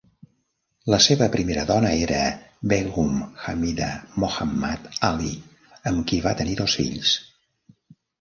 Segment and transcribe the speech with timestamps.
[0.91, 2.21] La seva primera dona era
[2.71, 3.19] Begum
[3.51, 3.89] Hamida
[4.23, 5.35] Mohammad Ali,
[5.93, 7.13] amb qui va tenir dos fills.